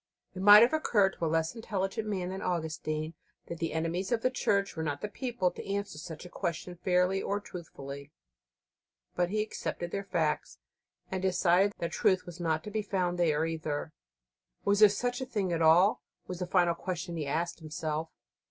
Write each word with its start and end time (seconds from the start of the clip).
It 0.33 0.41
might 0.41 0.63
have 0.63 0.73
occurred 0.73 1.11
to 1.19 1.25
a 1.27 1.27
less 1.27 1.53
intelligent 1.53 2.07
man 2.07 2.29
than 2.29 2.41
Augustine 2.41 3.13
that 3.45 3.59
the 3.59 3.71
enemies 3.71 4.11
of 4.11 4.23
the 4.23 4.31
Church 4.31 4.75
were 4.75 4.81
not 4.81 5.01
the 5.01 5.07
people 5.07 5.51
to 5.51 5.69
answer 5.71 5.99
such 5.99 6.25
a 6.25 6.27
question 6.29 6.75
fairly 6.75 7.21
or 7.21 7.39
truthfully: 7.39 8.09
but 9.15 9.29
he 9.29 9.43
accepted 9.43 9.91
their 9.91 10.03
facts, 10.05 10.57
and 11.11 11.21
decided 11.21 11.73
that 11.77 11.91
truth 11.91 12.25
was 12.25 12.39
not 12.39 12.63
to 12.63 12.71
be 12.71 12.81
found 12.81 13.19
there 13.19 13.45
either. 13.45 13.93
Was 14.65 14.79
there 14.79 14.89
such 14.89 15.21
a 15.21 15.25
thing 15.27 15.53
at 15.53 15.61
all? 15.61 16.01
was 16.25 16.39
the 16.39 16.47
final 16.47 16.73
question 16.73 17.15
he 17.15 17.27
asked 17.27 17.59
himself. 17.59 18.09